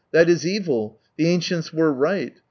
[0.11, 0.97] "That is evil.
[1.17, 2.33] The ancients were right.